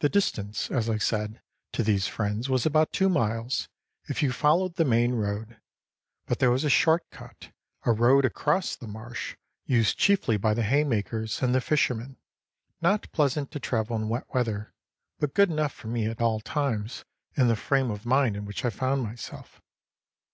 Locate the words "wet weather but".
14.08-15.34